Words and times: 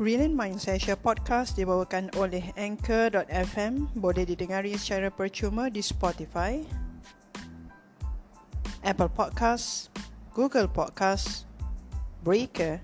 Brilliant 0.00 0.32
Mind 0.32 0.56
Session 0.56 0.96
Podcast 0.96 1.60
dibawakan 1.60 2.08
oleh 2.16 2.56
Anchor.fm 2.56 3.92
Boleh 4.00 4.24
didengari 4.24 4.72
secara 4.80 5.12
percuma 5.12 5.68
di 5.68 5.84
Spotify 5.84 6.64
Apple 8.80 9.12
Podcast 9.12 9.92
Google 10.32 10.72
Podcast 10.72 11.44
Breaker 12.24 12.80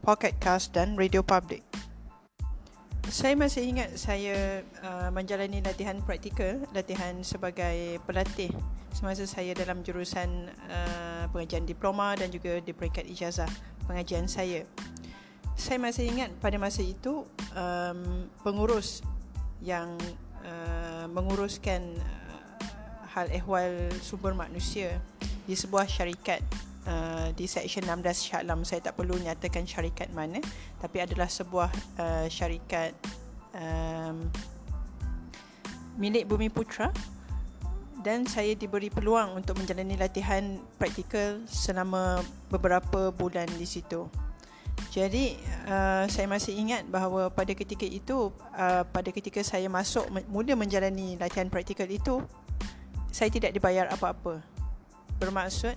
Pocket 0.00 0.32
Cast 0.40 0.72
dan 0.72 0.96
Radio 0.96 1.20
Public. 1.20 1.60
Saya 3.12 3.36
masih 3.36 3.76
ingat 3.76 3.92
saya 4.00 4.64
uh, 4.80 5.12
menjalani 5.12 5.60
latihan 5.60 6.00
praktikal, 6.00 6.64
latihan 6.72 7.20
sebagai 7.20 8.00
pelatih 8.08 8.48
semasa 8.96 9.28
saya 9.28 9.52
dalam 9.52 9.84
jurusan 9.84 10.48
uh, 10.72 11.28
pengajian 11.36 11.68
diploma 11.68 12.16
dan 12.16 12.32
juga 12.32 12.64
di 12.64 12.72
peringkat 12.72 13.04
ijazah 13.12 13.52
pengajian 13.84 14.24
saya 14.24 14.64
saya 15.56 15.80
masih 15.80 16.12
ingat 16.12 16.30
pada 16.38 16.60
masa 16.60 16.84
itu 16.84 17.24
um, 17.56 18.28
pengurus 18.44 19.00
yang 19.64 19.96
uh, 20.44 21.08
menguruskan 21.08 21.96
uh, 21.96 22.60
hal 23.16 23.26
ehwal 23.32 23.88
sumber 24.04 24.36
manusia 24.36 25.00
di 25.48 25.56
sebuah 25.56 25.88
syarikat 25.88 26.44
uh, 26.84 27.32
di 27.32 27.48
seksyen 27.48 27.88
16 27.88 28.04
Shah 28.28 28.44
Alam 28.44 28.68
saya 28.68 28.84
tak 28.84 29.00
perlu 29.00 29.16
nyatakan 29.16 29.64
syarikat 29.64 30.12
mana 30.12 30.44
tapi 30.76 31.00
adalah 31.00 31.26
sebuah 31.26 31.72
uh, 31.96 32.26
syarikat 32.28 32.92
um, 33.56 34.28
milik 35.96 36.28
Bumi 36.28 36.52
Putra 36.52 36.92
dan 38.04 38.28
saya 38.28 38.54
diberi 38.54 38.92
peluang 38.92 39.34
untuk 39.40 39.58
menjalani 39.58 39.96
latihan 39.98 40.60
praktikal 40.78 41.42
selama 41.48 42.22
beberapa 42.52 43.10
bulan 43.10 43.50
di 43.58 43.66
situ. 43.66 44.06
Jadi 44.96 45.36
uh, 45.68 46.08
saya 46.08 46.24
masih 46.24 46.56
ingat 46.56 46.88
bahawa 46.88 47.28
pada 47.28 47.52
ketika 47.52 47.84
itu 47.84 48.32
uh, 48.56 48.80
pada 48.88 49.12
ketika 49.12 49.44
saya 49.44 49.68
masuk 49.68 50.08
mula 50.32 50.56
menjalani 50.56 51.20
latihan 51.20 51.52
praktikal 51.52 51.84
itu 51.84 52.24
saya 53.12 53.28
tidak 53.28 53.52
dibayar 53.52 53.92
apa-apa. 53.92 54.40
Bermaksud 55.20 55.76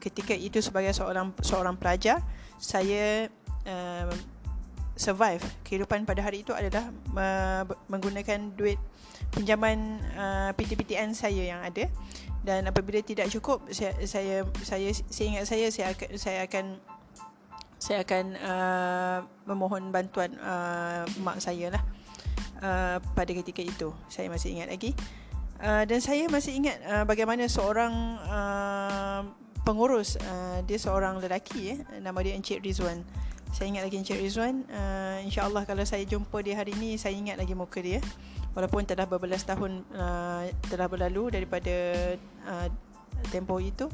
ketika 0.00 0.32
itu 0.32 0.64
sebagai 0.64 0.96
seorang 0.96 1.36
seorang 1.44 1.76
pelajar 1.76 2.24
saya 2.56 3.28
uh, 3.68 4.08
survive 4.96 5.44
kehidupan 5.60 6.08
pada 6.08 6.24
hari 6.24 6.40
itu 6.40 6.56
adalah 6.56 6.88
uh, 7.20 7.68
menggunakan 7.92 8.48
duit 8.56 8.80
pinjaman 9.36 10.00
uh, 10.16 10.50
PT-PTN 10.56 11.12
saya 11.12 11.52
yang 11.52 11.60
ada 11.60 11.84
dan 12.40 12.64
apabila 12.64 13.04
tidak 13.04 13.28
cukup 13.28 13.60
saya 13.68 13.92
saya 14.08 14.48
saya, 14.64 14.88
saya 14.92 15.26
ingat 15.28 15.44
saya 15.52 15.66
saya 15.68 15.86
akan 15.92 16.08
saya 16.16 16.38
akan 16.48 16.64
saya 17.84 18.00
akan 18.00 18.24
uh, 18.40 19.18
memohon 19.44 19.92
bantuan 19.92 20.32
uh, 20.40 21.04
mak 21.20 21.36
saya 21.36 21.68
lah 21.68 21.82
uh, 22.64 22.96
pada 23.12 23.28
ketika 23.36 23.60
itu. 23.60 23.92
Saya 24.08 24.32
masih 24.32 24.56
ingat 24.56 24.72
lagi. 24.72 24.96
Uh, 25.60 25.84
dan 25.84 26.00
saya 26.00 26.24
masih 26.32 26.56
ingat 26.56 26.80
uh, 26.88 27.04
bagaimana 27.04 27.44
seorang 27.44 27.92
uh, 28.24 29.20
pengurus 29.68 30.16
uh, 30.16 30.64
dia 30.64 30.80
seorang 30.80 31.20
lelaki 31.20 31.76
eh, 31.76 32.00
nama 32.00 32.24
dia 32.24 32.32
Encik 32.32 32.64
Rizwan. 32.64 33.04
Saya 33.52 33.68
ingat 33.68 33.84
lagi 33.84 34.00
Encik 34.00 34.16
Rizwan 34.16 34.64
uh, 34.72 35.20
insyaAllah 35.20 35.68
kalau 35.68 35.84
saya 35.84 36.08
jumpa 36.08 36.40
dia 36.40 36.56
hari 36.56 36.72
ini 36.80 36.96
saya 36.96 37.12
ingat 37.12 37.36
lagi 37.36 37.52
muka 37.52 37.84
dia. 37.84 38.00
Walaupun 38.56 38.88
telah 38.88 39.04
berbelas 39.04 39.44
tahun 39.44 39.84
uh, 39.92 40.48
telah 40.72 40.88
berlalu 40.88 41.36
daripada 41.36 41.76
uh, 42.48 42.68
tempoh 43.28 43.60
itu 43.60 43.92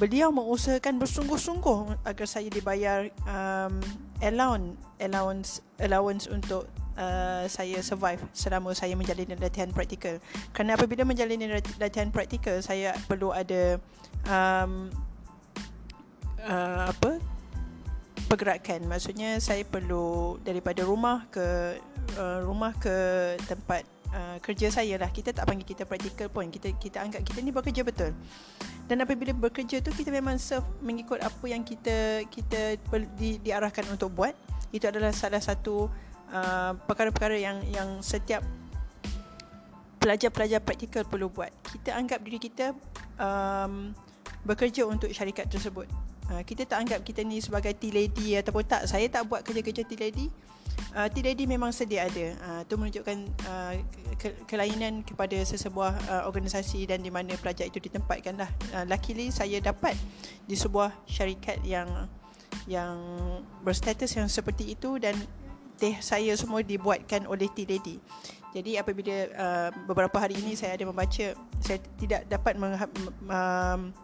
beliau 0.00 0.32
mengusahakan 0.32 0.96
bersungguh-sungguh 0.96 2.08
agar 2.08 2.26
saya 2.26 2.48
dibayar 2.48 3.12
um, 3.28 3.76
allowance 4.24 4.80
allowance 4.96 5.50
allowance 5.76 6.24
untuk 6.24 6.64
uh, 6.96 7.44
saya 7.44 7.84
survive 7.84 8.24
selama 8.32 8.72
saya 8.72 8.96
menjalani 8.96 9.36
latihan 9.36 9.68
praktikal. 9.68 10.16
Kerana 10.56 10.80
apabila 10.80 11.04
menjalani 11.04 11.52
latihan 11.76 12.08
praktikal 12.08 12.64
saya 12.64 12.96
perlu 13.04 13.28
ada 13.36 13.76
um, 14.24 14.88
uh, 16.48 16.88
apa 16.88 17.20
pergerakan. 18.32 18.88
Maksudnya 18.88 19.36
saya 19.36 19.68
perlu 19.68 20.40
daripada 20.40 20.80
rumah 20.80 21.28
ke 21.28 21.76
uh, 22.16 22.38
rumah 22.40 22.72
ke 22.80 22.96
tempat 23.44 23.84
uh, 24.14 24.36
kerja 24.42 24.70
saya 24.70 24.94
lah. 24.98 25.10
Kita 25.10 25.34
tak 25.34 25.46
panggil 25.46 25.66
kita 25.66 25.82
praktikal 25.86 26.28
pun. 26.30 26.46
Kita 26.50 26.70
kita 26.76 27.02
anggap 27.02 27.22
kita 27.26 27.38
ni 27.42 27.50
bekerja 27.54 27.82
betul. 27.82 28.10
Dan 28.90 29.06
apabila 29.06 29.30
bekerja 29.34 29.78
tu 29.78 29.94
kita 29.94 30.10
memang 30.10 30.34
serve 30.38 30.66
mengikut 30.82 31.22
apa 31.22 31.44
yang 31.46 31.62
kita 31.62 32.26
kita 32.26 32.78
di, 33.16 33.38
diarahkan 33.38 33.86
untuk 33.90 34.10
buat. 34.14 34.34
Itu 34.70 34.90
adalah 34.90 35.14
salah 35.14 35.42
satu 35.42 35.90
uh, 36.34 36.72
perkara-perkara 36.86 37.38
yang 37.38 37.62
yang 37.70 38.02
setiap 38.02 38.42
pelajar-pelajar 40.00 40.58
praktikal 40.64 41.04
perlu 41.06 41.28
buat. 41.30 41.50
Kita 41.66 41.94
anggap 41.94 42.24
diri 42.24 42.40
kita 42.40 42.72
um, 43.20 43.92
bekerja 44.42 44.88
untuk 44.88 45.12
syarikat 45.12 45.46
tersebut. 45.50 45.86
Uh, 46.30 46.42
kita 46.46 46.62
tak 46.64 46.78
anggap 46.86 47.00
kita 47.02 47.26
ni 47.26 47.42
sebagai 47.42 47.74
tea 47.76 47.92
lady 47.92 48.38
ataupun 48.38 48.64
tak. 48.64 48.86
Saya 48.88 49.06
tak 49.10 49.28
buat 49.28 49.44
kerja-kerja 49.44 49.82
tea 49.84 50.00
lady 50.00 50.26
uh, 50.96 51.08
TDD 51.08 51.46
memang 51.46 51.70
sedia 51.70 52.06
ada. 52.06 52.26
Uh, 52.40 52.60
itu 52.64 52.74
menunjukkan 52.76 53.18
uh, 53.46 53.74
ke- 54.16 54.38
kelainan 54.44 55.02
kepada 55.06 55.36
sesebuah 55.42 55.92
uh, 56.08 56.22
organisasi 56.28 56.84
dan 56.88 57.00
di 57.00 57.08
mana 57.08 57.36
pelajar 57.38 57.66
itu 57.66 57.78
ditempatkan 57.78 58.40
lah. 58.40 58.50
Uh, 58.74 58.84
luckily 58.86 59.32
saya 59.32 59.58
dapat 59.62 59.94
di 60.44 60.56
sebuah 60.58 60.92
syarikat 61.06 61.60
yang 61.64 61.88
yang 62.66 62.98
berstatus 63.62 64.10
yang 64.18 64.26
seperti 64.26 64.74
itu 64.74 64.98
dan 64.98 65.14
teh 65.80 65.96
saya 66.04 66.36
semua 66.36 66.60
dibuatkan 66.60 67.24
oleh 67.24 67.48
TDD. 67.48 67.96
Jadi 68.50 68.76
apabila 68.76 69.16
uh, 69.30 69.68
beberapa 69.86 70.18
hari 70.18 70.36
ini 70.36 70.58
saya 70.58 70.74
ada 70.74 70.84
membaca 70.84 71.32
saya 71.62 71.78
tidak 71.96 72.26
dapat 72.26 72.54
mengha- 72.58 72.90
um, 73.30 73.94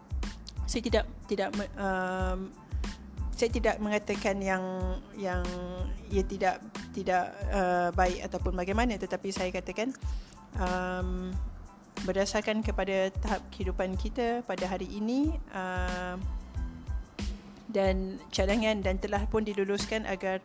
saya 0.67 0.81
tidak 0.83 1.03
tidak 1.27 1.49
um, 1.75 2.49
saya 3.37 3.53
tidak 3.53 3.77
mengatakan 3.77 4.41
yang 4.41 4.65
yang 5.13 5.45
ia 6.09 6.25
tidak 6.25 6.57
tidak 6.97 7.37
uh, 7.53 7.93
baik 7.93 8.25
ataupun 8.25 8.57
bagaimana 8.57 8.97
tetapi 8.97 9.29
saya 9.29 9.53
katakan 9.53 9.93
um, 10.57 11.29
berdasarkan 12.01 12.65
kepada 12.65 13.13
tahap 13.21 13.45
kehidupan 13.53 13.93
kita 13.93 14.41
pada 14.41 14.65
hari 14.65 14.89
ini 14.89 15.37
uh, 15.53 16.17
dan 17.69 18.17
cadangan 18.33 18.81
dan 18.81 18.97
telah 18.97 19.21
pun 19.29 19.45
diluluskan 19.45 20.09
agar 20.09 20.41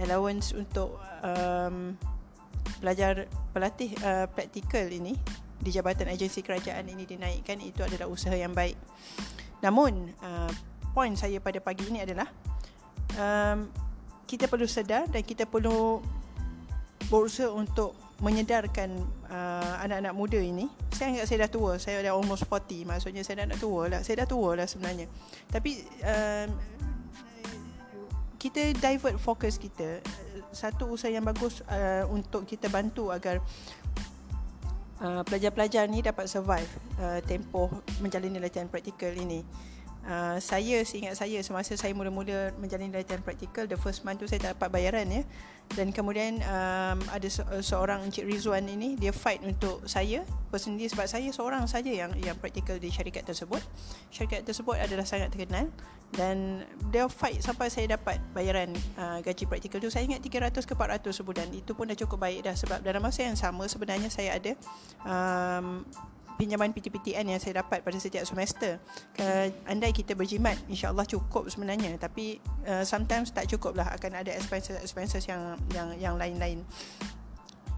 allowance 0.00 0.56
untuk 0.56 0.96
um, 1.20 2.00
belajar 2.80 3.28
pelatih 3.52 3.92
uh, 4.00 4.24
praktikal 4.32 4.88
ini 4.88 5.12
di 5.60 5.68
Jabatan 5.68 6.08
Agensi 6.08 6.40
Kerajaan 6.40 6.88
ini 6.88 7.04
dinaikkan 7.04 7.60
itu 7.60 7.84
adalah 7.84 8.08
usaha 8.08 8.34
yang 8.34 8.56
baik. 8.56 8.74
Namun 9.62 10.10
uh, 10.24 10.71
point 10.92 11.16
saya 11.16 11.40
pada 11.40 11.58
pagi 11.58 11.88
ini 11.88 12.04
adalah 12.04 12.28
um, 13.16 13.68
kita 14.28 14.48
perlu 14.48 14.68
sedar 14.68 15.08
dan 15.08 15.24
kita 15.24 15.48
perlu 15.48 16.00
berusaha 17.08 17.52
untuk 17.52 17.92
menyedarkan 18.22 19.02
uh, 19.26 19.74
anak-anak 19.82 20.14
muda 20.14 20.38
ini. 20.38 20.70
Saya 20.94 21.10
anggap 21.12 21.26
saya 21.26 21.38
dah 21.44 21.50
tua 21.50 21.72
saya 21.82 21.98
dah 22.06 22.14
almost 22.14 22.46
40 22.46 22.86
maksudnya 22.86 23.26
saya 23.26 23.42
dah 23.42 23.46
nak 23.52 23.58
tua 23.58 23.82
lah 23.90 24.00
saya 24.06 24.22
dah 24.22 24.28
tua 24.30 24.50
lah 24.54 24.66
sebenarnya. 24.70 25.10
Tapi 25.50 25.82
um, 26.06 26.48
kita 28.38 28.74
divert 28.78 29.18
fokus 29.18 29.58
kita. 29.58 30.00
Satu 30.52 30.94
usaha 30.94 31.10
yang 31.10 31.24
bagus 31.24 31.64
uh, 31.66 32.06
untuk 32.12 32.46
kita 32.46 32.70
bantu 32.70 33.10
agar 33.10 33.42
uh, 35.02 35.22
pelajar-pelajar 35.26 35.90
ni 35.90 36.00
dapat 36.00 36.30
survive 36.30 36.70
uh, 37.02 37.18
tempoh 37.26 37.68
menjalani 37.98 38.38
latihan 38.38 38.70
praktikal 38.70 39.10
ini 39.10 39.42
uh, 40.06 40.38
saya 40.38 40.82
seingat 40.82 41.14
saya 41.18 41.38
semasa 41.42 41.74
saya 41.78 41.94
mula-mula 41.94 42.54
menjalani 42.58 42.90
latihan 42.90 43.22
praktikal 43.22 43.66
the 43.66 43.78
first 43.78 44.02
month 44.02 44.22
tu 44.22 44.26
saya 44.26 44.50
tak 44.50 44.58
dapat 44.58 44.68
bayaran 44.70 45.06
ya. 45.10 45.22
Dan 45.72 45.88
kemudian 45.88 46.42
um, 46.44 47.00
ada 47.08 47.28
se- 47.32 47.48
seorang 47.64 48.04
Encik 48.04 48.28
Rizwan 48.28 48.68
ini 48.68 48.92
dia 48.98 49.08
fight 49.08 49.40
untuk 49.40 49.80
saya 49.88 50.20
personally 50.52 50.84
sebab 50.84 51.08
saya 51.08 51.32
seorang 51.32 51.64
saja 51.64 51.88
yang 51.88 52.12
yang 52.20 52.36
praktikal 52.36 52.76
di 52.76 52.92
syarikat 52.92 53.24
tersebut. 53.24 53.62
Syarikat 54.12 54.44
tersebut 54.44 54.76
adalah 54.76 55.08
sangat 55.08 55.32
terkenal 55.32 55.72
dan 56.12 56.68
dia 56.92 57.08
fight 57.08 57.40
sampai 57.40 57.72
saya 57.72 57.96
dapat 57.96 58.20
bayaran 58.36 58.76
uh, 59.00 59.24
gaji 59.24 59.48
praktikal 59.48 59.80
tu. 59.80 59.88
Saya 59.88 60.04
ingat 60.04 60.20
300 60.20 60.60
ke 60.60 60.76
400 60.76 61.08
sebulan. 61.08 61.48
Itu 61.56 61.72
pun 61.72 61.88
dah 61.88 61.96
cukup 61.96 62.20
baik 62.20 62.44
dah 62.44 62.52
sebab 62.52 62.84
dalam 62.84 63.00
masa 63.00 63.24
yang 63.24 63.38
sama 63.38 63.64
sebenarnya 63.64 64.12
saya 64.12 64.36
ada 64.36 64.52
um, 65.08 65.88
pinjaman 66.42 66.74
PTPTN 66.74 67.30
yang 67.30 67.38
saya 67.38 67.62
dapat 67.62 67.86
pada 67.86 67.94
setiap 68.02 68.26
semester. 68.26 68.82
Uh, 69.22 69.46
andai 69.70 69.94
kita 69.94 70.18
berjimat, 70.18 70.58
insya-Allah 70.66 71.06
cukup 71.06 71.46
sebenarnya, 71.46 71.94
tapi 72.02 72.42
uh, 72.66 72.82
sometimes 72.82 73.30
tak 73.30 73.46
cukup 73.46 73.78
lah 73.78 73.94
akan 73.94 74.26
ada 74.26 74.34
expenses 74.34 74.74
expenses 74.82 75.22
yang 75.30 75.54
yang 75.70 75.94
yang 76.02 76.14
lain-lain. 76.18 76.66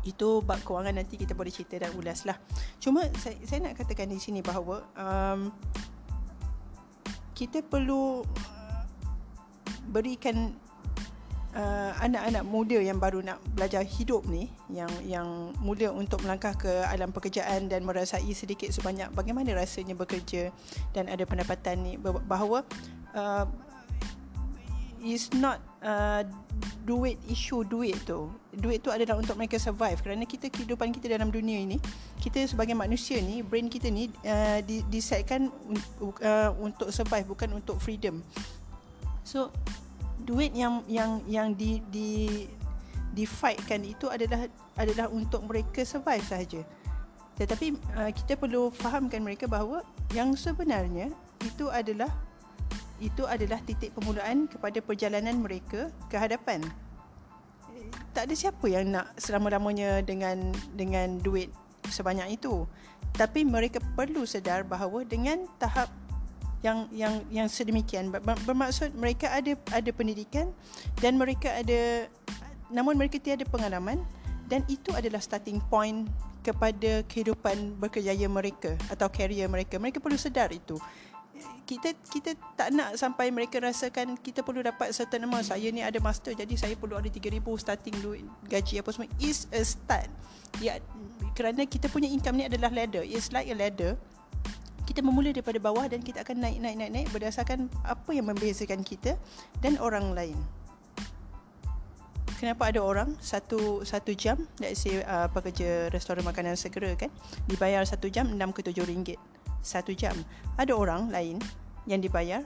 Itu 0.01 0.41
bab 0.41 0.65
kewangan 0.65 0.97
nanti 0.97 1.21
kita 1.21 1.37
boleh 1.37 1.53
cerita 1.53 1.77
dan 1.85 1.93
ulas 1.93 2.25
lah. 2.25 2.41
Cuma 2.81 3.05
saya, 3.21 3.37
saya 3.45 3.69
nak 3.69 3.77
katakan 3.85 4.09
di 4.09 4.17
sini 4.17 4.41
bahawa 4.41 4.81
um, 4.97 5.53
kita 7.37 7.61
perlu 7.61 8.25
berikan 9.93 10.57
uh, 11.55 11.93
anak-anak 12.03 12.45
muda 12.45 12.79
yang 12.83 12.99
baru 12.99 13.23
nak 13.23 13.39
belajar 13.55 13.81
hidup 13.87 14.27
ni 14.27 14.51
yang 14.69 14.91
yang 15.07 15.55
mula 15.63 15.95
untuk 15.95 16.21
melangkah 16.27 16.53
ke 16.59 16.71
alam 16.91 17.15
pekerjaan 17.15 17.71
dan 17.71 17.87
merasai 17.87 18.35
sedikit 18.35 18.71
sebanyak 18.75 19.09
bagaimana 19.15 19.55
rasanya 19.55 19.95
bekerja 19.95 20.51
dan 20.93 21.07
ada 21.09 21.23
pendapatan 21.25 21.81
ni 21.81 21.93
bahawa 22.03 22.67
uh, 23.15 23.47
is 25.05 25.29
not 25.37 25.61
uh, 25.85 26.25
duit 26.89 27.21
isu 27.29 27.69
duit 27.69 27.97
tu. 28.09 28.33
Duit 28.57 28.81
tu 28.81 28.89
adalah 28.89 29.21
untuk 29.21 29.37
mereka 29.37 29.61
survive. 29.61 30.01
Kerana 30.01 30.25
kita 30.25 30.49
kehidupan 30.49 30.97
kita 30.97 31.13
dalam 31.13 31.29
dunia 31.29 31.61
ini 31.61 31.77
kita 32.25 32.41
sebagai 32.49 32.73
manusia 32.73 33.21
ni 33.21 33.45
brain 33.45 33.69
kita 33.69 33.93
ni 33.93 34.09
uh, 34.25 34.65
di 34.65 34.81
disetkan 34.89 35.53
uh, 36.01 36.51
untuk 36.57 36.89
survive 36.89 37.29
bukan 37.29 37.53
untuk 37.53 37.77
freedom. 37.77 38.25
So 39.29 39.53
duit 40.25 40.51
yang 40.57 40.81
yang 40.89 41.21
yang 41.29 41.53
di 41.53 41.85
di 41.93 42.45
di 43.15 43.25
fightkan 43.29 43.85
itu 43.87 44.11
adalah 44.11 44.49
adalah 44.75 45.07
untuk 45.13 45.47
mereka 45.47 45.87
survive 45.87 46.25
sahaja 46.25 46.65
tetapi 47.35 47.75
uh, 47.99 48.11
kita 48.15 48.39
perlu 48.39 48.71
fahamkan 48.71 49.23
mereka 49.23 49.51
bahawa 49.51 49.83
yang 50.15 50.39
sebenarnya 50.39 51.11
itu 51.43 51.67
adalah 51.67 52.11
itu 53.03 53.27
adalah 53.27 53.59
titik 53.67 53.91
permulaan 53.91 54.47
kepada 54.47 54.79
perjalanan 54.79 55.43
mereka 55.43 55.91
ke 56.07 56.15
hadapan. 56.15 56.63
Tak 58.15 58.31
ada 58.31 58.35
siapa 58.39 58.63
yang 58.71 58.95
nak 58.95 59.11
selama-lamanya 59.19 59.99
dengan 60.07 60.55
dengan 60.79 61.19
duit 61.19 61.51
sebanyak 61.91 62.39
itu. 62.39 62.71
Tapi 63.19 63.43
mereka 63.43 63.83
perlu 63.99 64.23
sedar 64.23 64.63
bahawa 64.63 65.03
dengan 65.03 65.51
tahap 65.59 65.91
yang 66.65 66.89
yang 66.89 67.21
yang 67.29 67.47
sedemikian. 67.47 68.09
Bermaksud 68.49 68.97
mereka 68.97 69.29
ada 69.29 69.53
ada 69.69 69.91
pendidikan 69.93 70.49
dan 71.05 71.21
mereka 71.21 71.53
ada 71.53 72.09
namun 72.73 72.97
mereka 72.97 73.21
tiada 73.21 73.45
pengalaman 73.45 74.01
dan 74.49 74.65
itu 74.73 74.89
adalah 74.97 75.21
starting 75.21 75.61
point 75.69 76.09
kepada 76.41 77.05
kehidupan 77.09 77.77
berkejaya 77.77 78.25
mereka 78.33 78.81
atau 78.89 79.13
career 79.13 79.45
mereka. 79.45 79.77
Mereka 79.77 80.01
perlu 80.01 80.17
sedar 80.17 80.49
itu. 80.57 80.81
Kita 81.69 81.93
kita 82.09 82.33
tak 82.57 82.73
nak 82.73 82.97
sampai 82.97 83.29
mereka 83.29 83.61
rasakan 83.61 84.17
kita 84.17 84.41
perlu 84.41 84.65
dapat 84.65 84.97
certain 84.97 85.29
amount. 85.29 85.45
Saya 85.45 85.69
ni 85.69 85.85
ada 85.85 86.01
master 86.01 86.33
jadi 86.33 86.53
saya 86.57 86.77
perlu 86.81 86.97
ada 86.97 87.09
3000 87.13 87.45
starting 87.61 87.97
duit 88.01 88.25
gaji 88.49 88.81
apa 88.81 88.89
semua. 88.89 89.09
Is 89.21 89.45
a 89.53 89.61
start. 89.61 90.09
Ya 90.65 90.81
kerana 91.37 91.69
kita 91.69 91.93
punya 91.93 92.09
income 92.09 92.41
ni 92.41 92.45
adalah 92.49 92.73
ladder. 92.73 93.05
It's 93.05 93.33
like 93.37 93.53
a 93.53 93.57
ladder 93.57 94.01
kita 94.85 95.01
memula 95.01 95.33
daripada 95.33 95.57
bawah 95.61 95.89
dan 95.89 96.05
kita 96.05 96.23
akan 96.25 96.45
naik 96.45 96.61
naik 96.61 96.77
naik 96.77 96.91
naik 96.93 97.09
berdasarkan 97.11 97.73
apa 97.85 98.11
yang 98.13 98.29
membezakan 98.29 98.85
kita 98.85 99.17
dan 99.65 99.81
orang 99.81 100.13
lain 100.13 100.37
kenapa 102.37 102.69
ada 102.69 102.85
orang 102.85 103.17
satu 103.21 103.83
satu 103.83 104.13
jam 104.13 104.45
let's 104.61 104.85
say 104.85 105.01
uh, 105.05 105.27
pekerja 105.33 105.89
restoran 105.89 106.23
makanan 106.23 106.55
segera 106.55 106.93
kan 106.95 107.09
dibayar 107.49 107.81
satu 107.89 108.13
jam 108.13 108.29
6 108.29 108.57
ke 108.57 108.61
7 108.73 108.85
ringgit 108.85 109.21
satu 109.65 109.97
jam. 109.97 110.13
Ada 110.61 110.77
orang 110.77 111.09
lain 111.09 111.41
yang 111.89 112.05
dibayar 112.05 112.45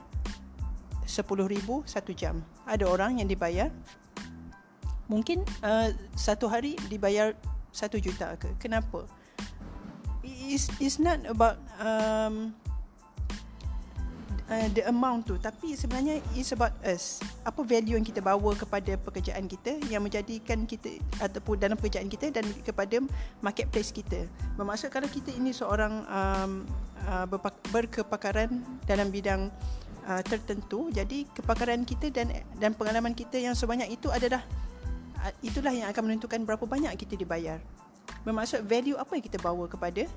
sepuluh 1.05 1.50
ribu 1.50 1.82
satu 1.84 2.14
jam. 2.14 2.41
Ada 2.64 2.87
orang 2.87 3.19
yang 3.19 3.26
dibayar 3.26 3.75
mungkin 5.11 5.43
uh, 5.67 5.91
satu 6.14 6.46
hari 6.46 6.79
dibayar 6.87 7.34
satu 7.75 7.99
juta 7.99 8.38
ke. 8.38 8.55
Kenapa? 8.62 9.05
It's, 10.48 10.72
it's 10.80 10.96
not 10.96 11.20
about 11.28 11.60
um, 11.76 12.56
uh, 14.48 14.68
the 14.72 14.88
amount 14.88 15.28
tu. 15.28 15.36
Tapi 15.36 15.76
sebenarnya 15.76 16.24
it's 16.32 16.50
about 16.56 16.72
us. 16.82 17.20
Apa 17.44 17.60
value 17.62 18.00
yang 18.00 18.04
kita 18.04 18.24
bawa 18.24 18.56
kepada 18.56 18.96
pekerjaan 18.96 19.44
kita 19.46 19.76
yang 19.92 20.00
menjadikan 20.02 20.64
kita 20.64 20.98
ataupun 21.20 21.60
dalam 21.60 21.76
pekerjaan 21.76 22.08
kita 22.08 22.32
dan 22.32 22.44
kepada 22.64 23.04
marketplace 23.44 23.92
kita. 23.92 24.26
Bermaksud 24.56 24.88
kalau 24.88 25.06
kita 25.06 25.30
ini 25.36 25.52
seorang 25.52 26.02
um, 26.08 26.52
uh, 27.06 27.28
berkepakaran 27.70 28.64
dalam 28.88 29.12
bidang 29.12 29.52
uh, 30.08 30.22
tertentu 30.24 30.88
jadi 30.90 31.28
kepakaran 31.36 31.84
kita 31.84 32.08
dan 32.10 32.32
dan 32.56 32.72
pengalaman 32.72 33.12
kita 33.12 33.36
yang 33.36 33.52
sebanyak 33.52 33.92
itu 33.92 34.08
adalah 34.08 34.40
uh, 35.22 35.32
itulah 35.44 35.70
yang 35.70 35.92
akan 35.92 36.08
menentukan 36.08 36.40
berapa 36.42 36.64
banyak 36.64 36.90
kita 36.96 37.14
dibayar. 37.14 37.60
Bermaksud 38.24 38.64
value 38.64 38.96
apa 38.96 39.20
yang 39.20 39.24
kita 39.24 39.38
bawa 39.38 39.68
kepada 39.68 40.08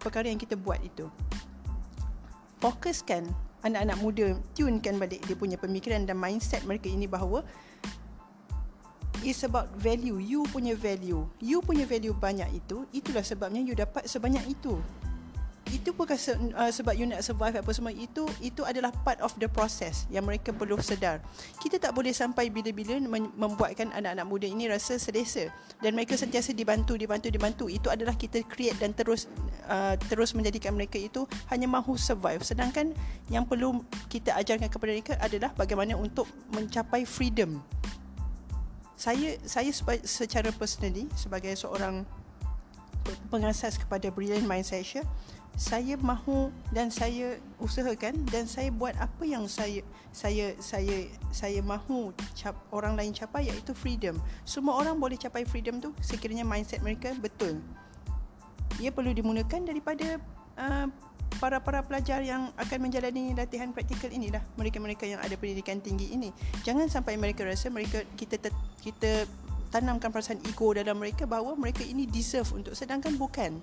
perkara 0.00 0.26
yang 0.26 0.40
kita 0.40 0.56
buat 0.56 0.80
itu. 0.80 1.06
Fokuskan 2.60 3.28
anak-anak 3.60 3.98
muda 4.00 4.26
tunekan 4.56 4.96
balik 4.96 5.20
dia 5.28 5.36
punya 5.36 5.60
pemikiran 5.60 6.08
dan 6.08 6.16
mindset 6.16 6.64
mereka 6.64 6.88
ini 6.88 7.04
bahawa 7.04 7.44
it's 9.20 9.44
about 9.44 9.68
value. 9.76 10.16
You 10.16 10.48
punya 10.48 10.72
value. 10.72 11.28
You 11.40 11.60
punya 11.60 11.84
value 11.84 12.16
banyak 12.16 12.48
itu 12.56 12.88
itulah 12.96 13.24
sebabnya 13.24 13.60
you 13.60 13.76
dapat 13.76 14.08
sebanyak 14.08 14.44
itu 14.48 14.80
itu 15.70 15.94
bukan 15.94 16.18
se- 16.18 16.36
uh, 16.36 16.72
sebab 16.72 16.98
you 16.98 17.06
nak 17.06 17.22
survive 17.22 17.62
apa 17.62 17.70
semua 17.70 17.94
itu 17.94 18.26
itu 18.42 18.66
adalah 18.66 18.90
part 19.06 19.22
of 19.22 19.30
the 19.38 19.46
process 19.46 20.04
yang 20.10 20.26
mereka 20.26 20.50
perlu 20.50 20.76
sedar. 20.82 21.22
Kita 21.62 21.78
tak 21.78 21.94
boleh 21.94 22.10
sampai 22.10 22.50
bila-bila 22.50 22.98
membuatkan 23.38 23.94
anak-anak 23.94 24.26
muda 24.26 24.46
ini 24.50 24.66
rasa 24.66 24.98
selesa. 24.98 25.48
Dan 25.78 25.96
mereka 25.96 26.18
sentiasa 26.18 26.52
dibantu 26.52 26.98
dibantu 26.98 27.30
dibantu. 27.30 27.64
Itu 27.70 27.88
adalah 27.88 28.18
kita 28.18 28.42
create 28.46 28.76
dan 28.82 28.92
terus 28.92 29.30
uh, 29.70 29.94
terus 30.10 30.34
menjadikan 30.34 30.74
mereka 30.74 30.98
itu 30.98 31.24
hanya 31.48 31.70
mahu 31.70 31.94
survive. 31.94 32.42
Sedangkan 32.42 32.92
yang 33.30 33.46
perlu 33.46 33.80
kita 34.10 34.34
ajarkan 34.36 34.68
kepada 34.68 34.90
mereka 34.90 35.14
adalah 35.22 35.54
bagaimana 35.54 35.94
untuk 35.94 36.26
mencapai 36.50 37.06
freedom. 37.06 37.62
Saya 39.00 39.40
saya 39.48 39.72
secara 40.04 40.52
personally 40.52 41.08
sebagai 41.16 41.56
seorang 41.56 42.04
pengasas 43.32 43.80
kepada 43.80 44.12
Brilliant 44.12 44.44
Mind 44.44 44.66
Session 44.66 45.06
saya 45.60 46.00
mahu 46.00 46.48
dan 46.72 46.88
saya 46.88 47.36
usahakan 47.60 48.24
dan 48.32 48.48
saya 48.48 48.72
buat 48.72 48.96
apa 48.96 49.28
yang 49.28 49.44
saya 49.44 49.84
saya 50.08 50.56
saya 50.56 51.04
saya 51.36 51.60
mahu 51.60 52.16
cap, 52.32 52.56
orang 52.72 52.96
lain 52.96 53.12
capai 53.12 53.52
iaitu 53.52 53.76
freedom. 53.76 54.16
Semua 54.48 54.80
orang 54.80 54.96
boleh 54.96 55.20
capai 55.20 55.44
freedom 55.44 55.76
tu 55.76 55.92
sekiranya 56.00 56.48
mindset 56.48 56.80
mereka 56.80 57.12
betul. 57.20 57.60
Ia 58.80 58.88
perlu 58.88 59.12
dimulakan 59.12 59.68
daripada 59.68 60.16
uh, 60.56 60.88
para-para 61.36 61.84
pelajar 61.84 62.24
yang 62.24 62.48
akan 62.56 62.78
menjalani 62.80 63.36
latihan 63.36 63.68
praktikal 63.76 64.08
inilah 64.08 64.40
mereka-mereka 64.56 65.04
yang 65.04 65.20
ada 65.20 65.36
pendidikan 65.36 65.76
tinggi 65.84 66.08
ini. 66.16 66.32
Jangan 66.64 66.88
sampai 66.88 67.20
mereka 67.20 67.44
rasa 67.44 67.68
mereka 67.68 68.00
kita 68.16 68.48
kita 68.80 69.28
tanamkan 69.68 70.08
perasaan 70.08 70.40
ego 70.40 70.72
dalam 70.72 70.96
mereka 70.96 71.28
bahawa 71.28 71.52
mereka 71.52 71.84
ini 71.84 72.08
deserve 72.08 72.48
untuk 72.56 72.72
sedangkan 72.72 73.20
bukan 73.20 73.60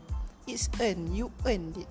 it's 0.47 0.71
earn 0.79 1.11
you 1.11 1.29
earn 1.43 1.75
it. 1.75 1.89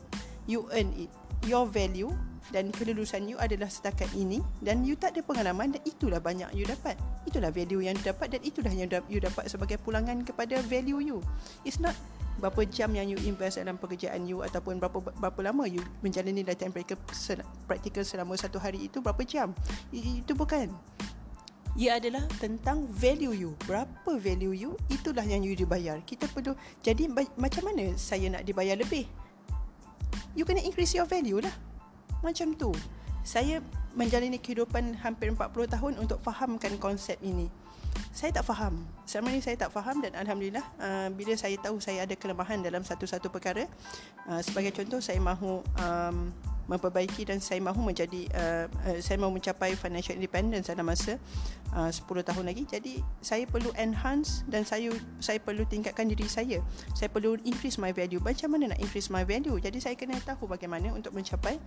You 0.49 0.67
earn 0.73 0.91
it. 0.97 1.13
Your 1.45 1.69
value 1.69 2.11
dan 2.51 2.71
kelulusan 2.71 3.27
you 3.27 3.37
adalah 3.39 3.67
setakat 3.67 4.07
ini 4.15 4.39
dan 4.63 4.87
you 4.87 4.95
tak 4.95 5.15
ada 5.15 5.23
pengalaman 5.23 5.75
dan 5.77 5.83
itulah 5.85 6.19
banyak 6.19 6.51
you 6.57 6.65
dapat. 6.67 6.99
Itulah 7.29 7.53
value 7.53 7.85
yang 7.85 7.95
you 7.95 8.07
dapat 8.07 8.35
dan 8.35 8.41
itulah 8.43 8.73
yang 8.73 8.89
you 9.07 9.21
dapat 9.21 9.47
sebagai 9.47 9.79
pulangan 9.83 10.23
kepada 10.25 10.59
value 10.67 11.03
you. 11.03 11.19
It's 11.63 11.79
not 11.79 11.95
berapa 12.37 12.69
jam 12.69 12.93
yang 12.93 13.09
you 13.09 13.17
invest 13.25 13.57
dalam 13.57 13.81
pekerjaan 13.81 14.29
you 14.29 14.45
ataupun 14.45 14.77
berapa 14.77 15.01
berapa 15.01 15.41
lama 15.41 15.65
you 15.65 15.81
menjalani 16.05 16.45
latihan 16.45 16.69
praktikal 17.65 18.05
selama 18.05 18.37
satu 18.37 18.61
hari 18.61 18.87
itu 18.87 19.01
berapa 19.01 19.25
jam. 19.25 19.57
Itu 19.93 20.37
bukan 20.37 20.71
ia 21.77 22.01
adalah 22.01 22.25
tentang 22.41 22.89
value 22.89 23.37
you. 23.37 23.53
Berapa 23.69 24.17
value 24.17 24.57
you, 24.57 24.73
itulah 24.89 25.23
yang 25.23 25.45
you 25.45 25.53
dibayar. 25.53 26.01
Kita 26.09 26.25
perlu, 26.33 26.57
jadi 26.81 27.05
macam 27.37 27.63
mana 27.69 27.93
saya 28.01 28.33
nak 28.33 28.49
dibayar 28.49 28.81
lebih? 28.81 29.05
You 30.33 30.49
kena 30.49 30.65
increase 30.65 30.97
your 30.97 31.05
value 31.05 31.45
lah. 31.45 31.53
Macam 32.25 32.57
tu. 32.57 32.73
Saya 33.21 33.61
menjalani 33.93 34.41
kehidupan 34.41 35.01
hampir 35.05 35.29
40 35.33 35.73
tahun 35.73 35.93
untuk 36.01 36.21
fahamkan 36.25 36.81
konsep 36.81 37.21
ini. 37.21 37.53
Saya 38.13 38.33
tak 38.33 38.49
faham. 38.49 38.85
Selama 39.05 39.33
ni 39.33 39.41
saya 39.45 39.57
tak 39.61 39.73
faham 39.73 40.01
dan 40.01 40.17
Alhamdulillah 40.17 40.65
uh, 40.81 41.09
bila 41.13 41.37
saya 41.37 41.57
tahu 41.61 41.81
saya 41.81 42.05
ada 42.09 42.17
kelemahan 42.17 42.61
dalam 42.65 42.85
satu-satu 42.85 43.29
perkara. 43.29 43.69
Uh, 44.29 44.41
sebagai 44.41 44.73
contoh, 44.73 45.01
saya 45.01 45.21
mahu 45.21 45.61
um, 45.61 46.33
memperbaiki 46.67 47.27
dan 47.31 47.39
saya 47.39 47.63
mahu 47.63 47.79
menjadi 47.79 48.27
uh, 48.35 48.67
uh, 48.67 48.99
saya 48.99 49.23
mahu 49.23 49.39
mencapai 49.39 49.79
financial 49.79 50.19
independence 50.19 50.67
dalam 50.67 50.87
masa 50.87 51.19
uh, 51.75 51.91
10 51.91 52.03
tahun 52.27 52.45
lagi. 52.47 52.67
Jadi 52.67 53.01
saya 53.23 53.47
perlu 53.47 53.71
enhance 53.79 54.43
dan 54.51 54.67
saya 54.67 54.91
saya 55.23 55.39
perlu 55.39 55.63
tingkatkan 55.67 56.11
diri 56.11 56.27
saya. 56.27 56.59
Saya 56.99 57.07
perlu 57.07 57.39
increase 57.47 57.79
my 57.79 57.95
value. 57.95 58.19
Macam 58.19 58.51
mana 58.51 58.75
nak 58.75 58.81
increase 58.83 59.09
my 59.09 59.23
value? 59.23 59.57
Jadi 59.63 59.79
saya 59.79 59.95
kena 59.95 60.19
tahu 60.19 60.51
bagaimana 60.51 60.91
untuk 60.91 61.15
mencapai 61.15 61.59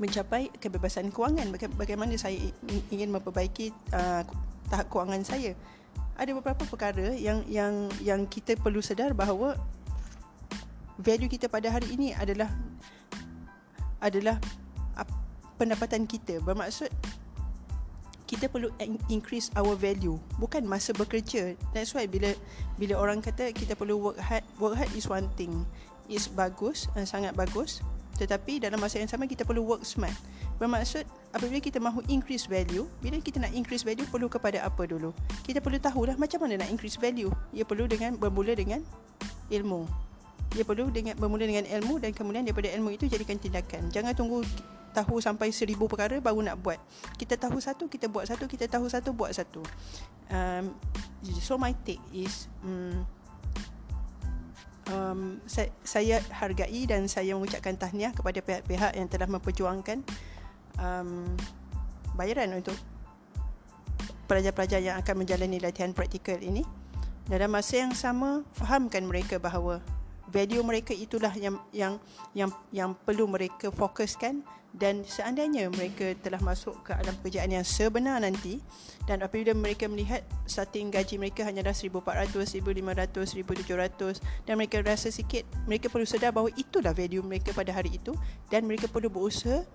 mencapai 0.00 0.48
kebebasan 0.56 1.12
kewangan. 1.12 1.52
Bagaimana 1.76 2.16
saya 2.16 2.40
ingin 2.88 3.12
memperbaiki 3.12 3.72
uh, 3.92 4.24
tahap 4.72 4.88
kewangan 4.88 5.22
saya. 5.28 5.52
Ada 6.16 6.32
beberapa 6.32 6.64
perkara 6.64 7.12
yang 7.16 7.44
yang 7.48 7.88
yang 8.00 8.24
kita 8.28 8.56
perlu 8.56 8.80
sedar 8.80 9.12
bahawa 9.12 9.56
value 11.00 11.32
kita 11.32 11.48
pada 11.48 11.72
hari 11.72 11.96
ini 11.96 12.12
adalah 12.12 12.48
adalah 14.00 14.40
pendapatan 15.60 16.08
kita. 16.08 16.40
Bermaksud 16.40 16.88
kita 18.24 18.48
perlu 18.48 18.72
increase 19.12 19.52
our 19.52 19.76
value. 19.76 20.16
Bukan 20.40 20.64
masa 20.64 20.96
bekerja. 20.96 21.52
That's 21.76 21.92
why 21.92 22.08
bila 22.08 22.32
bila 22.80 22.96
orang 22.96 23.20
kata 23.20 23.52
kita 23.52 23.76
perlu 23.76 24.00
work 24.00 24.16
hard 24.16 24.46
work 24.56 24.80
hard 24.80 24.88
is 24.96 25.04
one 25.04 25.28
thing. 25.36 25.68
Is 26.08 26.32
bagus 26.32 26.88
uh, 26.96 27.04
sangat 27.04 27.36
bagus. 27.36 27.84
Tetapi 28.16 28.64
dalam 28.64 28.80
masa 28.80 29.02
yang 29.02 29.10
sama 29.10 29.28
kita 29.28 29.44
perlu 29.44 29.66
work 29.68 29.84
smart. 29.84 30.16
Bermaksud 30.56 31.04
apabila 31.36 31.60
kita 31.60 31.82
mahu 31.82 32.00
increase 32.08 32.48
value 32.48 32.88
bila 33.04 33.20
kita 33.20 33.42
nak 33.42 33.52
increase 33.52 33.84
value 33.84 34.06
perlu 34.08 34.30
kepada 34.32 34.64
apa 34.64 34.88
dulu? 34.88 35.12
Kita 35.44 35.60
perlu 35.60 35.76
tahulah 35.76 36.16
macam 36.16 36.46
mana 36.46 36.64
nak 36.64 36.70
increase 36.72 36.96
value. 36.96 37.32
Ia 37.52 37.66
perlu 37.66 37.84
dengan 37.90 38.16
bermula 38.16 38.54
dengan 38.56 38.80
ilmu 39.50 40.09
ia 40.58 40.66
perlu 40.66 40.90
dengan 40.90 41.14
bermula 41.14 41.46
dengan 41.46 41.66
ilmu 41.66 42.02
dan 42.02 42.10
kemudian 42.10 42.42
daripada 42.42 42.70
ilmu 42.74 42.90
itu 42.90 43.06
jadikan 43.06 43.38
tindakan 43.38 43.86
jangan 43.94 44.12
tunggu 44.18 44.42
tahu 44.90 45.22
sampai 45.22 45.54
seribu 45.54 45.86
perkara 45.86 46.18
baru 46.18 46.42
nak 46.42 46.58
buat. 46.60 46.78
Kita 47.14 47.38
tahu 47.38 47.62
satu, 47.62 47.86
kita 47.86 48.10
buat 48.10 48.26
satu, 48.26 48.50
kita 48.50 48.66
tahu 48.66 48.90
satu, 48.90 49.14
buat 49.14 49.30
satu. 49.30 49.62
Um, 50.30 50.74
so 51.38 51.54
my 51.58 51.74
take 51.86 52.02
is, 52.10 52.50
um, 52.66 53.06
um, 54.90 55.20
saya, 55.46 55.70
saya 55.86 56.16
hargai 56.34 56.86
dan 56.90 57.06
saya 57.06 57.34
mengucapkan 57.38 57.78
tahniah 57.78 58.10
kepada 58.10 58.42
pihak-pihak 58.42 58.92
yang 58.98 59.06
telah 59.06 59.30
memperjuangkan 59.30 60.02
um, 60.78 61.34
bayaran 62.18 62.50
untuk 62.58 62.74
pelajar-pelajar 64.26 64.78
yang 64.82 64.96
akan 64.98 65.14
menjalani 65.26 65.58
latihan 65.58 65.94
praktikal 65.94 66.38
ini. 66.38 66.66
Dalam 67.30 67.50
masa 67.54 67.78
yang 67.86 67.94
sama, 67.94 68.42
fahamkan 68.58 69.06
mereka 69.06 69.38
bahawa 69.38 69.78
value 70.30 70.62
mereka 70.62 70.94
itulah 70.94 71.34
yang 71.34 71.58
yang 71.74 71.98
yang 72.32 72.50
yang 72.70 72.90
perlu 72.94 73.26
mereka 73.26 73.68
fokuskan. 73.74 74.42
Dan 74.70 75.02
seandainya 75.02 75.66
mereka 75.66 76.14
telah 76.22 76.38
masuk 76.38 76.86
ke 76.86 76.94
alam 76.94 77.10
pekerjaan 77.18 77.50
yang 77.50 77.66
sebenar 77.66 78.22
nanti 78.22 78.62
dan 79.02 79.18
apabila 79.26 79.50
mereka 79.50 79.90
melihat 79.90 80.22
starting 80.46 80.94
gaji 80.94 81.18
mereka 81.18 81.42
hanyalah 81.42 81.74
1400 81.74 82.30
1500 82.62 83.10
1700 83.66 84.22
dan 84.46 84.54
mereka 84.54 84.78
rasa 84.86 85.10
sikit 85.10 85.42
mereka 85.66 85.90
perlu 85.90 86.06
sedar 86.06 86.30
bahawa 86.30 86.54
itulah 86.54 86.94
value 86.94 87.18
mereka 87.18 87.50
pada 87.50 87.74
hari 87.74 87.98
itu 87.98 88.14
dan 88.46 88.62
mereka 88.62 88.86
perlu 88.86 89.10
berusaha 89.10 89.66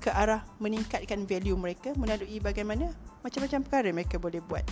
ke 0.00 0.08
arah 0.08 0.40
meningkatkan 0.56 1.28
value 1.28 1.60
mereka 1.60 1.92
melalui 1.92 2.40
bagaimana 2.40 2.96
macam-macam 3.20 3.60
perkara 3.60 3.92
mereka 3.92 4.16
boleh 4.16 4.40
buat. 4.40 4.64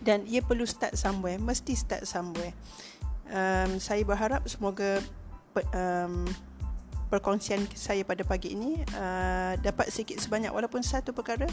Dan 0.00 0.24
ia 0.24 0.40
perlu 0.40 0.64
start 0.64 0.96
somewhere 0.96 1.36
mesti 1.36 1.76
start 1.76 2.08
somewhere 2.08 2.56
um, 3.30 3.70
saya 3.80 4.02
berharap 4.02 4.44
semoga 4.48 5.00
um, 5.72 6.24
perkongsian 7.12 7.64
saya 7.78 8.02
pada 8.02 8.26
pagi 8.26 8.56
ini 8.56 8.82
uh, 8.96 9.54
dapat 9.60 9.92
sedikit 9.92 10.18
sebanyak 10.18 10.50
walaupun 10.50 10.82
satu 10.82 11.14
perkara 11.14 11.46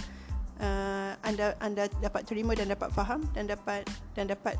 uh, 0.58 1.14
anda 1.22 1.54
anda 1.62 1.86
dapat 2.02 2.26
terima 2.26 2.58
dan 2.58 2.72
dapat 2.72 2.90
faham 2.96 3.22
dan 3.38 3.46
dapat 3.46 3.86
dan 4.18 4.26
dapat 4.32 4.58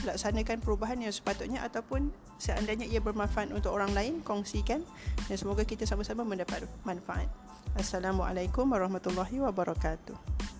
laksanakan 0.00 0.64
perubahan 0.64 0.96
yang 1.02 1.12
sepatutnya 1.12 1.60
ataupun 1.60 2.08
seandainya 2.40 2.88
ia 2.88 3.04
bermanfaat 3.04 3.52
untuk 3.52 3.76
orang 3.76 3.92
lain 3.92 4.24
kongsikan 4.24 4.80
dan 5.28 5.36
semoga 5.36 5.66
kita 5.66 5.84
sama-sama 5.84 6.24
mendapat 6.24 6.64
manfaat. 6.88 7.28
Assalamualaikum 7.76 8.64
warahmatullahi 8.64 9.44
wabarakatuh. 9.44 10.59